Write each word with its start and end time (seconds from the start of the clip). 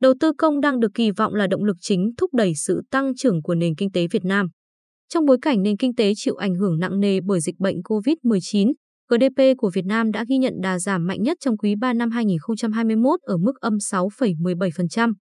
đầu 0.00 0.14
tư 0.20 0.32
công 0.38 0.60
đang 0.60 0.80
được 0.80 0.90
kỳ 0.94 1.10
vọng 1.10 1.34
là 1.34 1.46
động 1.46 1.64
lực 1.64 1.76
chính 1.80 2.10
thúc 2.16 2.34
đẩy 2.34 2.52
sự 2.54 2.82
tăng 2.90 3.16
trưởng 3.16 3.42
của 3.42 3.54
nền 3.54 3.74
kinh 3.74 3.92
tế 3.92 4.06
Việt 4.06 4.24
Nam. 4.24 4.46
Trong 5.08 5.26
bối 5.26 5.38
cảnh 5.42 5.62
nền 5.62 5.76
kinh 5.76 5.94
tế 5.94 6.12
chịu 6.16 6.34
ảnh 6.34 6.54
hưởng 6.54 6.78
nặng 6.78 7.00
nề 7.00 7.20
bởi 7.20 7.40
dịch 7.40 7.58
bệnh 7.58 7.76
COVID-19, 7.76 8.72
GDP 9.08 9.42
của 9.58 9.70
Việt 9.74 9.84
Nam 9.84 10.12
đã 10.12 10.24
ghi 10.28 10.38
nhận 10.38 10.54
đà 10.62 10.78
giảm 10.78 11.06
mạnh 11.06 11.22
nhất 11.22 11.36
trong 11.40 11.56
quý 11.56 11.74
3 11.80 11.92
năm 11.92 12.10
2021 12.10 13.20
ở 13.22 13.36
mức 13.36 13.52
âm 13.60 13.74
6,17%. 13.74 15.12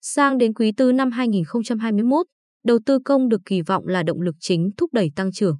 Sang 0.00 0.38
đến 0.38 0.54
quý 0.54 0.72
4 0.78 0.96
năm 0.96 1.10
2021, 1.10 2.26
đầu 2.64 2.78
tư 2.86 2.98
công 3.04 3.28
được 3.28 3.40
kỳ 3.44 3.62
vọng 3.62 3.86
là 3.86 4.02
động 4.02 4.20
lực 4.20 4.34
chính 4.40 4.70
thúc 4.76 4.92
đẩy 4.92 5.10
tăng 5.16 5.32
trưởng. 5.32 5.56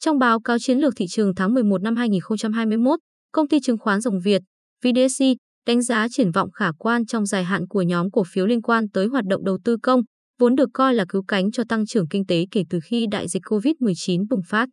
Trong 0.00 0.18
báo 0.18 0.40
cáo 0.40 0.58
chiến 0.58 0.78
lược 0.78 0.94
thị 0.96 1.06
trường 1.08 1.34
tháng 1.34 1.54
11 1.54 1.82
năm 1.82 1.96
2021, 1.96 2.98
công 3.32 3.48
ty 3.48 3.60
chứng 3.60 3.78
khoán 3.78 4.00
Rồng 4.00 4.20
Việt, 4.20 4.42
VDC, 4.84 5.24
đánh 5.66 5.82
giá 5.82 6.06
triển 6.10 6.30
vọng 6.30 6.50
khả 6.50 6.72
quan 6.78 7.06
trong 7.06 7.26
dài 7.26 7.44
hạn 7.44 7.68
của 7.68 7.82
nhóm 7.82 8.10
cổ 8.10 8.24
phiếu 8.32 8.46
liên 8.46 8.62
quan 8.62 8.88
tới 8.88 9.06
hoạt 9.06 9.24
động 9.24 9.44
đầu 9.44 9.58
tư 9.64 9.76
công, 9.82 10.00
vốn 10.38 10.54
được 10.54 10.68
coi 10.74 10.94
là 10.94 11.04
cứu 11.08 11.22
cánh 11.28 11.50
cho 11.50 11.64
tăng 11.68 11.86
trưởng 11.86 12.08
kinh 12.08 12.26
tế 12.26 12.46
kể 12.50 12.62
từ 12.70 12.78
khi 12.84 13.06
đại 13.10 13.28
dịch 13.28 13.42
COVID-19 13.42 14.24
bùng 14.30 14.42
phát. 14.46 14.68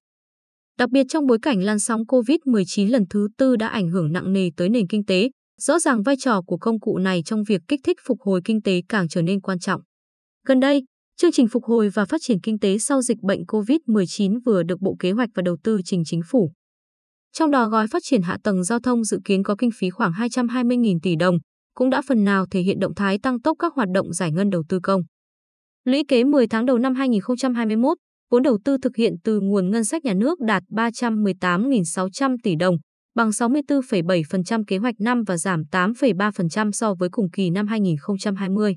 Đặc 0.78 0.90
biệt 0.90 1.06
trong 1.10 1.28
bối 1.28 1.38
cảnh 1.42 1.64
làn 1.64 1.80
sóng 1.80 2.02
COVID-19 2.02 2.90
lần 2.90 3.04
thứ 3.10 3.28
tư 3.38 3.56
đã 3.56 3.68
ảnh 3.68 3.90
hưởng 3.90 4.12
nặng 4.12 4.34
nề 4.34 4.50
tới 4.58 4.70
nền 4.70 4.88
kinh 4.88 5.06
tế, 5.06 5.30
rõ 5.60 5.80
ràng 5.80 6.04
vai 6.04 6.16
trò 6.20 6.42
của 6.42 6.58
công 6.58 6.80
cụ 6.80 6.98
này 6.98 7.24
trong 7.26 7.44
việc 7.44 7.62
kích 7.68 7.80
thích 7.84 7.98
phục 8.06 8.22
hồi 8.22 8.42
kinh 8.46 8.62
tế 8.62 8.82
càng 8.90 9.08
trở 9.08 9.22
nên 9.22 9.42
quan 9.42 9.60
trọng. 9.60 9.82
Gần 10.46 10.60
đây, 10.60 10.84
chương 11.18 11.32
trình 11.32 11.48
phục 11.48 11.64
hồi 11.64 11.90
và 11.90 12.06
phát 12.06 12.22
triển 12.22 12.40
kinh 12.44 12.60
tế 12.60 12.78
sau 12.78 13.02
dịch 13.02 13.18
bệnh 13.22 13.44
COVID-19 13.44 14.40
vừa 14.46 14.64
được 14.64 14.82
Bộ 14.82 14.96
Kế 15.00 15.12
hoạch 15.12 15.30
và 15.36 15.42
Đầu 15.42 15.58
tư 15.64 15.80
trình 15.86 16.04
chính 16.06 16.22
phủ. 16.30 16.52
Trong 17.34 17.52
đó 17.52 17.70
gói 17.70 17.88
phát 17.88 18.04
triển 18.06 18.22
hạ 18.22 18.38
tầng 18.44 18.64
giao 18.64 18.80
thông 18.80 19.04
dự 19.04 19.20
kiến 19.26 19.44
có 19.44 19.56
kinh 19.58 19.70
phí 19.80 19.90
khoảng 19.90 20.12
220.000 20.12 21.00
tỷ 21.04 21.16
đồng, 21.16 21.38
cũng 21.74 21.90
đã 21.90 22.02
phần 22.08 22.24
nào 22.24 22.46
thể 22.52 22.62
hiện 22.62 22.80
động 22.80 22.96
thái 22.96 23.20
tăng 23.20 23.42
tốc 23.42 23.58
các 23.60 23.74
hoạt 23.74 23.90
động 23.94 24.14
giải 24.14 24.32
ngân 24.32 24.50
đầu 24.50 24.64
tư 24.70 24.80
công. 24.84 25.02
Lũy 25.86 26.04
kế 26.08 26.24
10 26.24 26.48
tháng 26.48 26.66
đầu 26.66 26.78
năm 26.78 26.96
2021, 26.96 27.98
vốn 28.32 28.44
đầu 28.44 28.58
tư 28.66 28.78
thực 28.82 28.96
hiện 28.96 29.14
từ 29.24 29.40
nguồn 29.40 29.70
ngân 29.70 29.86
sách 29.86 30.06
nhà 30.06 30.14
nước 30.14 30.40
đạt 30.40 30.64
318.600 30.70 32.38
tỷ 32.44 32.56
đồng, 32.56 32.78
bằng 33.16 33.30
64,7% 33.30 34.64
kế 34.68 34.78
hoạch 34.78 34.96
năm 35.00 35.24
và 35.28 35.38
giảm 35.38 35.64
8,3% 35.72 36.72
so 36.72 36.94
với 37.00 37.10
cùng 37.12 37.32
kỳ 37.32 37.50
năm 37.50 37.68
2020. 37.68 38.76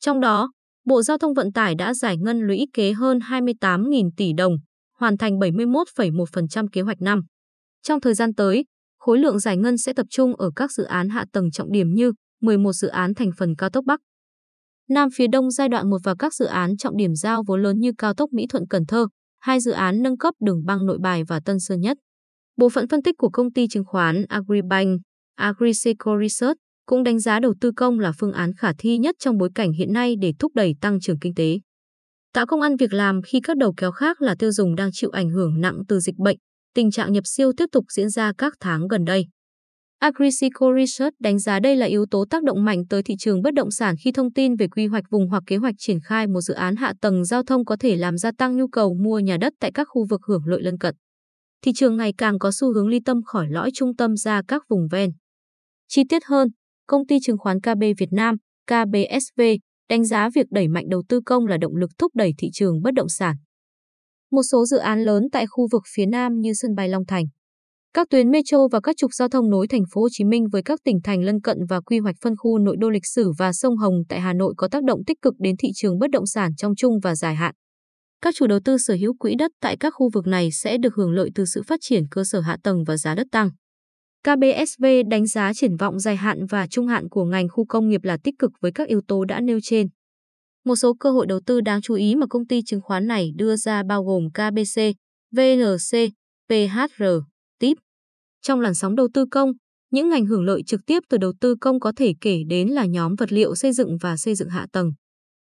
Trong 0.00 0.20
đó, 0.20 0.50
Bộ 0.86 1.02
Giao 1.02 1.18
thông 1.18 1.34
Vận 1.34 1.52
tải 1.52 1.74
đã 1.74 1.94
giải 1.94 2.16
ngân 2.16 2.40
lũy 2.40 2.66
kế 2.72 2.92
hơn 2.92 3.18
28.000 3.18 4.10
tỷ 4.16 4.32
đồng, 4.32 4.52
hoàn 4.98 5.16
thành 5.16 5.38
71,1% 5.38 6.66
kế 6.72 6.80
hoạch 6.80 7.00
năm. 7.00 7.20
Trong 7.84 8.00
thời 8.00 8.14
gian 8.14 8.34
tới, 8.34 8.64
khối 8.98 9.18
lượng 9.18 9.38
giải 9.38 9.56
ngân 9.56 9.78
sẽ 9.78 9.92
tập 9.92 10.06
trung 10.10 10.36
ở 10.36 10.50
các 10.56 10.72
dự 10.72 10.84
án 10.84 11.08
hạ 11.08 11.24
tầng 11.32 11.50
trọng 11.50 11.72
điểm 11.72 11.94
như 11.94 12.12
11 12.40 12.72
dự 12.72 12.88
án 12.88 13.14
thành 13.14 13.30
phần 13.38 13.54
cao 13.56 13.70
tốc 13.70 13.84
Bắc, 13.84 14.00
Nam 14.88 15.08
phía 15.14 15.26
Đông 15.26 15.50
giai 15.50 15.68
đoạn 15.68 15.90
1 15.90 15.96
và 16.04 16.14
các 16.18 16.34
dự 16.34 16.44
án 16.44 16.76
trọng 16.76 16.96
điểm 16.96 17.14
giao 17.14 17.42
vốn 17.46 17.62
lớn 17.62 17.78
như 17.78 17.92
cao 17.98 18.14
tốc 18.14 18.32
Mỹ 18.32 18.46
Thuận 18.48 18.66
Cần 18.70 18.86
Thơ, 18.86 19.06
hai 19.40 19.60
dự 19.60 19.70
án 19.70 20.02
nâng 20.02 20.18
cấp 20.18 20.34
đường 20.40 20.64
băng 20.64 20.86
Nội 20.86 20.98
Bài 21.02 21.22
và 21.28 21.40
Tân 21.44 21.60
Sơn 21.60 21.80
Nhất. 21.80 21.96
Bộ 22.56 22.68
phận 22.68 22.88
phân 22.88 23.02
tích 23.02 23.14
của 23.18 23.30
công 23.30 23.52
ty 23.52 23.68
chứng 23.68 23.84
khoán 23.84 24.24
Agribank, 24.28 25.00
Agriseco 25.34 26.20
Research 26.20 26.56
cũng 26.86 27.02
đánh 27.02 27.20
giá 27.20 27.40
đầu 27.40 27.54
tư 27.60 27.70
công 27.76 27.98
là 27.98 28.12
phương 28.18 28.32
án 28.32 28.52
khả 28.54 28.72
thi 28.78 28.98
nhất 28.98 29.14
trong 29.18 29.38
bối 29.38 29.50
cảnh 29.54 29.72
hiện 29.72 29.92
nay 29.92 30.14
để 30.20 30.32
thúc 30.38 30.52
đẩy 30.54 30.74
tăng 30.80 31.00
trưởng 31.00 31.18
kinh 31.18 31.34
tế. 31.34 31.58
Tạo 32.32 32.46
công 32.46 32.60
ăn 32.60 32.76
việc 32.76 32.92
làm 32.92 33.22
khi 33.22 33.40
các 33.40 33.56
đầu 33.56 33.74
kéo 33.76 33.92
khác 33.92 34.22
là 34.22 34.34
tiêu 34.38 34.52
dùng 34.52 34.74
đang 34.74 34.90
chịu 34.92 35.10
ảnh 35.10 35.30
hưởng 35.30 35.60
nặng 35.60 35.82
từ 35.88 36.00
dịch 36.00 36.16
bệnh, 36.16 36.36
tình 36.74 36.90
trạng 36.90 37.12
nhập 37.12 37.24
siêu 37.26 37.52
tiếp 37.56 37.66
tục 37.72 37.84
diễn 37.92 38.10
ra 38.10 38.32
các 38.38 38.54
tháng 38.60 38.88
gần 38.88 39.04
đây. 39.04 39.26
Agrisico 39.98 40.74
Research 40.76 41.14
đánh 41.20 41.38
giá 41.38 41.60
đây 41.60 41.76
là 41.76 41.86
yếu 41.86 42.06
tố 42.10 42.24
tác 42.30 42.42
động 42.42 42.64
mạnh 42.64 42.82
tới 42.90 43.02
thị 43.02 43.14
trường 43.18 43.42
bất 43.42 43.54
động 43.54 43.70
sản 43.70 43.94
khi 44.04 44.12
thông 44.12 44.32
tin 44.32 44.56
về 44.56 44.68
quy 44.68 44.86
hoạch 44.86 45.04
vùng 45.10 45.28
hoặc 45.28 45.42
kế 45.46 45.56
hoạch 45.56 45.74
triển 45.78 46.00
khai 46.00 46.26
một 46.26 46.40
dự 46.40 46.54
án 46.54 46.76
hạ 46.76 46.92
tầng 47.00 47.24
giao 47.24 47.42
thông 47.42 47.64
có 47.64 47.76
thể 47.80 47.96
làm 47.96 48.18
gia 48.18 48.30
tăng 48.38 48.56
nhu 48.56 48.68
cầu 48.68 48.94
mua 48.94 49.18
nhà 49.18 49.36
đất 49.36 49.52
tại 49.60 49.70
các 49.74 49.88
khu 49.90 50.06
vực 50.10 50.20
hưởng 50.28 50.42
lợi 50.46 50.62
lân 50.62 50.78
cận. 50.78 50.94
Thị 51.62 51.72
trường 51.74 51.96
ngày 51.96 52.12
càng 52.18 52.38
có 52.38 52.50
xu 52.52 52.74
hướng 52.74 52.88
ly 52.88 53.00
tâm 53.04 53.22
khỏi 53.22 53.46
lõi 53.50 53.70
trung 53.74 53.96
tâm 53.96 54.16
ra 54.16 54.42
các 54.48 54.62
vùng 54.68 54.88
ven. 54.90 55.10
Chi 55.88 56.02
tiết 56.08 56.24
hơn, 56.24 56.48
công 56.86 57.06
ty 57.06 57.16
chứng 57.22 57.38
khoán 57.38 57.60
KB 57.60 57.82
Việt 57.98 58.12
Nam, 58.12 58.36
KBSV, 58.66 59.42
đánh 59.88 60.04
giá 60.04 60.28
việc 60.34 60.46
đẩy 60.50 60.68
mạnh 60.68 60.84
đầu 60.88 61.02
tư 61.08 61.20
công 61.26 61.46
là 61.46 61.56
động 61.60 61.76
lực 61.76 61.90
thúc 61.98 62.12
đẩy 62.14 62.32
thị 62.38 62.48
trường 62.52 62.82
bất 62.82 62.94
động 62.94 63.08
sản. 63.08 63.36
Một 64.34 64.42
số 64.42 64.66
dự 64.66 64.76
án 64.76 65.02
lớn 65.02 65.22
tại 65.32 65.46
khu 65.46 65.68
vực 65.72 65.82
phía 65.94 66.06
Nam 66.06 66.40
như 66.40 66.52
sân 66.54 66.74
bay 66.74 66.88
Long 66.88 67.06
Thành, 67.06 67.24
các 67.94 68.06
tuyến 68.10 68.30
metro 68.30 68.68
và 68.68 68.80
các 68.80 68.96
trục 68.96 69.14
giao 69.14 69.28
thông 69.28 69.50
nối 69.50 69.68
thành 69.68 69.82
phố 69.92 70.00
Hồ 70.00 70.08
Chí 70.12 70.24
Minh 70.24 70.46
với 70.52 70.62
các 70.62 70.80
tỉnh 70.84 70.98
thành 71.04 71.22
lân 71.22 71.40
cận 71.40 71.58
và 71.68 71.80
quy 71.80 71.98
hoạch 71.98 72.16
phân 72.22 72.36
khu 72.36 72.58
nội 72.58 72.76
đô 72.78 72.90
lịch 72.90 73.06
sử 73.06 73.32
và 73.38 73.52
sông 73.52 73.76
Hồng 73.76 73.94
tại 74.08 74.20
Hà 74.20 74.32
Nội 74.32 74.54
có 74.56 74.68
tác 74.68 74.84
động 74.84 75.04
tích 75.06 75.22
cực 75.22 75.34
đến 75.38 75.56
thị 75.56 75.68
trường 75.74 75.98
bất 75.98 76.10
động 76.10 76.26
sản 76.26 76.50
trong 76.56 76.74
chung 76.76 77.00
và 77.02 77.14
dài 77.14 77.34
hạn. 77.34 77.54
Các 78.20 78.34
chủ 78.38 78.46
đầu 78.46 78.58
tư 78.64 78.78
sở 78.78 78.94
hữu 78.94 79.14
quỹ 79.18 79.34
đất 79.34 79.50
tại 79.60 79.76
các 79.80 79.90
khu 79.96 80.10
vực 80.14 80.26
này 80.26 80.52
sẽ 80.52 80.78
được 80.78 80.94
hưởng 80.94 81.10
lợi 81.10 81.30
từ 81.34 81.44
sự 81.44 81.62
phát 81.66 81.78
triển 81.82 82.04
cơ 82.10 82.24
sở 82.24 82.40
hạ 82.40 82.56
tầng 82.62 82.84
và 82.84 82.96
giá 82.96 83.14
đất 83.14 83.26
tăng. 83.32 83.50
KBSV 84.24 84.84
đánh 85.10 85.26
giá 85.26 85.52
triển 85.54 85.76
vọng 85.76 86.00
dài 86.00 86.16
hạn 86.16 86.46
và 86.46 86.66
trung 86.66 86.86
hạn 86.86 87.08
của 87.08 87.24
ngành 87.24 87.48
khu 87.48 87.66
công 87.66 87.88
nghiệp 87.88 88.04
là 88.04 88.16
tích 88.24 88.34
cực 88.38 88.50
với 88.60 88.72
các 88.72 88.88
yếu 88.88 89.00
tố 89.08 89.24
đã 89.24 89.40
nêu 89.40 89.58
trên. 89.62 89.86
Một 90.64 90.76
số 90.76 90.94
cơ 90.94 91.10
hội 91.10 91.26
đầu 91.26 91.40
tư 91.46 91.60
đáng 91.60 91.82
chú 91.82 91.94
ý 91.94 92.14
mà 92.14 92.26
công 92.26 92.46
ty 92.46 92.62
chứng 92.62 92.80
khoán 92.80 93.06
này 93.06 93.30
đưa 93.36 93.56
ra 93.56 93.82
bao 93.82 94.04
gồm 94.04 94.28
KBC, 94.30 94.80
VNC, 95.36 96.10
PHR, 96.48 97.04
TIP. 97.58 97.76
Trong 98.42 98.60
làn 98.60 98.74
sóng 98.74 98.96
đầu 98.96 99.08
tư 99.14 99.26
công, 99.30 99.52
những 99.90 100.08
ngành 100.08 100.26
hưởng 100.26 100.44
lợi 100.44 100.62
trực 100.66 100.80
tiếp 100.86 101.02
từ 101.08 101.18
đầu 101.18 101.32
tư 101.40 101.56
công 101.60 101.80
có 101.80 101.92
thể 101.96 102.14
kể 102.20 102.42
đến 102.48 102.68
là 102.68 102.86
nhóm 102.86 103.14
vật 103.14 103.32
liệu 103.32 103.54
xây 103.54 103.72
dựng 103.72 103.98
và 104.00 104.16
xây 104.16 104.34
dựng 104.34 104.48
hạ 104.48 104.66
tầng. 104.72 104.92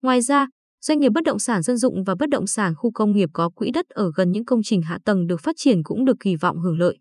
Ngoài 0.02 0.22
ra, 0.22 0.48
doanh 0.82 1.00
nghiệp 1.00 1.10
bất 1.10 1.24
động 1.24 1.40
sản 1.40 1.62
dân 1.62 1.78
dụng 1.78 2.04
và 2.04 2.16
bất 2.20 2.30
động 2.30 2.48
sản 2.48 2.74
khu 2.76 2.92
công 2.92 3.12
nghiệp 3.12 3.30
có 3.34 3.50
quỹ 3.50 3.72
đất 3.72 3.86
ở 3.90 4.12
gần 4.16 4.32
những 4.32 4.46
công 4.46 4.64
trình 4.64 4.82
hạ 4.82 5.00
tầng 5.06 5.28
được 5.28 5.42
phát 5.42 5.56
triển 5.58 5.84
cũng 5.84 6.06
được 6.06 6.18
kỳ 6.20 6.36
vọng 6.36 6.60
hưởng 6.60 6.80
lợi. 6.80 6.98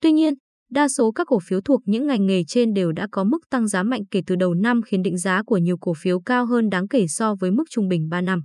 Tuy 0.00 0.12
nhiên, 0.12 0.34
đa 0.72 0.88
số 0.88 1.12
các 1.12 1.26
cổ 1.26 1.38
phiếu 1.38 1.60
thuộc 1.60 1.80
những 1.84 2.06
ngành 2.06 2.26
nghề 2.26 2.44
trên 2.44 2.74
đều 2.74 2.92
đã 2.92 3.06
có 3.10 3.24
mức 3.24 3.38
tăng 3.50 3.68
giá 3.68 3.82
mạnh 3.82 4.02
kể 4.10 4.20
từ 4.26 4.36
đầu 4.36 4.54
năm 4.54 4.82
khiến 4.82 5.02
định 5.02 5.18
giá 5.18 5.42
của 5.42 5.56
nhiều 5.56 5.76
cổ 5.80 5.92
phiếu 5.94 6.20
cao 6.20 6.46
hơn 6.46 6.70
đáng 6.70 6.88
kể 6.88 7.06
so 7.08 7.34
với 7.34 7.50
mức 7.50 7.64
trung 7.70 7.88
bình 7.88 8.08
3 8.08 8.20
năm. 8.20 8.42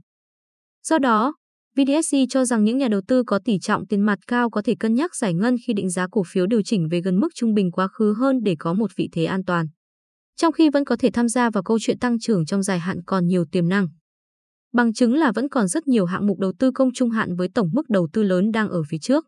Do 0.84 0.98
đó, 0.98 1.36
VDSC 1.78 2.18
cho 2.30 2.46
rằng 2.46 2.64
những 2.64 2.78
nhà 2.78 2.88
đầu 2.88 3.02
tư 3.08 3.24
có 3.28 3.40
tỷ 3.46 3.60
trọng 3.60 3.88
tiền 3.88 4.02
mặt 4.02 4.20
cao 4.28 4.50
có 4.50 4.62
thể 4.62 4.76
cân 4.80 4.94
nhắc 4.94 5.16
giải 5.16 5.34
ngân 5.34 5.56
khi 5.68 5.74
định 5.74 5.90
giá 5.90 6.08
cổ 6.12 6.24
phiếu 6.28 6.48
điều 6.48 6.62
chỉnh 6.62 6.88
về 6.92 7.02
gần 7.02 7.20
mức 7.20 7.28
trung 7.36 7.54
bình 7.54 7.72
quá 7.72 7.88
khứ 7.88 8.14
hơn 8.18 8.40
để 8.44 8.56
có 8.59 8.74
một 8.74 8.92
vị 8.96 9.09
thế 9.12 9.26
an 9.26 9.44
toàn. 9.46 9.66
Trong 10.36 10.54
khi 10.54 10.70
vẫn 10.70 10.86
có 10.86 10.96
thể 11.00 11.09
tham 11.14 11.28
gia 11.28 11.50
vào 11.50 11.64
câu 11.64 11.78
chuyện 11.82 12.00
tăng 12.00 12.20
trưởng 12.20 12.46
trong 12.46 12.64
dài 12.64 12.80
hạn 12.80 12.98
còn 13.06 13.28
nhiều 13.28 13.46
tiềm 13.52 13.70
năng. 13.70 13.88
Bằng 14.74 14.94
chứng 14.94 15.14
là 15.14 15.32
vẫn 15.32 15.50
còn 15.50 15.68
rất 15.68 15.88
nhiều 15.88 16.06
hạng 16.06 16.28
mục 16.28 16.40
đầu 16.40 16.54
tư 16.59 16.72
công 16.72 16.94
trung 16.94 17.09
hạn 17.09 17.36
với 17.36 17.48
tổng 17.56 17.70
mức 17.74 17.90
đầu 17.90 18.08
tư 18.14 18.24
lớn 18.24 18.52
đang 18.52 18.70
ở 18.70 18.84
phía 18.90 18.98
trước. 19.02 19.26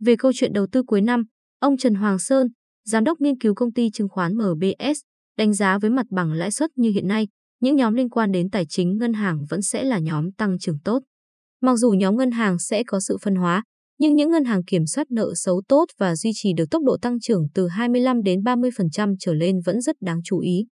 Về 0.00 0.16
câu 0.16 0.32
chuyện 0.34 0.52
đầu 0.52 0.66
tư 0.72 0.82
cuối 0.82 1.00
năm, 1.00 1.24
ông 1.60 1.76
Trần 1.76 1.94
Hoàng 1.94 2.18
Sơn, 2.18 2.48
giám 2.84 3.04
đốc 3.04 3.20
nghiên 3.20 3.38
cứu 3.38 3.54
công 3.54 3.72
ty 3.72 3.90
chứng 3.90 4.08
khoán 4.08 4.32
MBS, 4.34 4.98
đánh 5.38 5.54
giá 5.54 5.78
với 5.78 5.90
mặt 5.90 6.06
bằng 6.10 6.32
lãi 6.32 6.50
suất 6.50 6.70
như 6.76 6.90
hiện 6.90 7.08
nay, 7.08 7.28
những 7.60 7.76
nhóm 7.76 7.94
liên 7.94 8.08
quan 8.08 8.32
đến 8.32 8.50
tài 8.50 8.66
chính 8.68 8.96
ngân 8.98 9.12
hàng 9.12 9.46
vẫn 9.50 9.62
sẽ 9.62 9.84
là 9.84 9.98
nhóm 9.98 10.32
tăng 10.32 10.58
trưởng 10.58 10.78
tốt. 10.84 11.02
Mặc 11.60 11.76
dù 11.76 11.90
nhóm 11.90 12.16
ngân 12.16 12.30
hàng 12.30 12.58
sẽ 12.58 12.82
có 12.86 13.00
sự 13.00 13.16
phân 13.22 13.34
hóa, 13.34 13.64
nhưng 13.98 14.14
những 14.14 14.30
ngân 14.30 14.44
hàng 14.44 14.64
kiểm 14.64 14.86
soát 14.86 15.10
nợ 15.10 15.32
xấu 15.34 15.62
tốt 15.68 15.84
và 15.98 16.16
duy 16.16 16.30
trì 16.34 16.52
được 16.56 16.70
tốc 16.70 16.82
độ 16.82 16.96
tăng 17.02 17.20
trưởng 17.20 17.46
từ 17.54 17.68
25 17.68 18.22
đến 18.22 18.40
30% 18.40 19.16
trở 19.20 19.34
lên 19.34 19.60
vẫn 19.64 19.80
rất 19.80 19.96
đáng 20.00 20.20
chú 20.24 20.38
ý. 20.38 20.66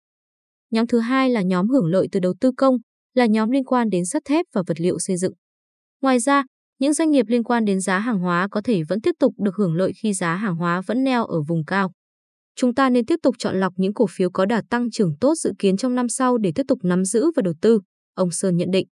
Nhóm 0.71 0.87
thứ 0.87 0.99
hai 0.99 1.31
là 1.31 1.43
nhóm 1.43 1.69
hưởng 1.69 1.87
lợi 1.87 2.09
từ 2.13 2.21
đầu 2.21 2.35
tư 2.41 2.53
công, 2.57 2.77
là 3.15 3.27
nhóm 3.27 3.51
liên 3.51 3.65
quan 3.65 3.91
đến 3.91 4.05
sắt 4.07 4.23
thép 4.25 4.47
và 4.55 4.63
vật 4.67 4.81
liệu 4.81 4.99
xây 4.99 5.17
dựng. 5.17 5.33
Ngoài 6.03 6.19
ra, 6.19 6.45
những 6.79 6.93
doanh 6.93 7.11
nghiệp 7.11 7.27
liên 7.29 7.45
quan 7.45 7.65
đến 7.65 7.81
giá 7.81 7.99
hàng 7.99 8.19
hóa 8.19 8.49
có 8.51 8.61
thể 8.65 8.83
vẫn 8.89 9.01
tiếp 9.01 9.15
tục 9.21 9.35
được 9.39 9.57
hưởng 9.57 9.75
lợi 9.75 9.93
khi 10.03 10.13
giá 10.13 10.35
hàng 10.35 10.57
hóa 10.57 10.81
vẫn 10.87 11.05
neo 11.05 11.25
ở 11.25 11.43
vùng 11.43 11.65
cao. 11.65 11.93
Chúng 12.57 12.75
ta 12.75 12.91
nên 12.91 13.07
tiếp 13.07 13.17
tục 13.23 13.35
chọn 13.39 13.61
lọc 13.61 13.73
những 13.77 13.95
cổ 13.95 14.07
phiếu 14.11 14.31
có 14.31 14.47
đà 14.47 14.63
tăng 14.71 14.91
trưởng 14.91 15.17
tốt 15.21 15.35
dự 15.35 15.53
kiến 15.59 15.77
trong 15.77 15.95
năm 15.95 16.09
sau 16.09 16.39
để 16.39 16.53
tiếp 16.55 16.63
tục 16.69 16.79
nắm 16.83 17.05
giữ 17.05 17.31
và 17.37 17.43
đầu 17.43 17.55
tư, 17.61 17.81
ông 18.15 18.31
Sơn 18.31 18.57
nhận 18.57 18.71
định. 18.71 18.87